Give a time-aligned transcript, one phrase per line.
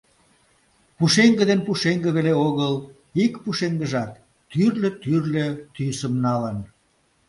[0.97, 2.73] Пушеҥге ден пушеҥге веле огыл,
[3.23, 4.11] ик пушеҥгыжат
[4.51, 6.57] тӱрлӧ-тӱрлӧ тӱсым налын.